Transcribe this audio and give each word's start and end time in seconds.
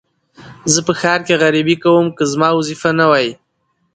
زه 0.73 0.79
په 0.87 0.93
ښار 0.99 1.19
کې 1.27 1.39
غريبي 1.43 1.75
کوم 1.83 2.05
که 2.17 2.23
زما 2.33 2.49
وظيفه 2.53 2.89
نه 2.99 3.05
وى. 3.11 3.29